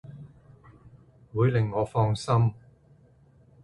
[1.31, 2.55] 會令我放心